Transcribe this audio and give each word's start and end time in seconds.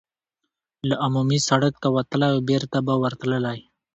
له 0.87 0.95
عمومي 1.03 1.39
سړک 1.49 1.73
ته 1.83 1.87
وتلای 1.95 2.31
او 2.35 2.39
بېرته 2.49 2.77
به 2.85 2.93
ورتللای. 3.01 3.59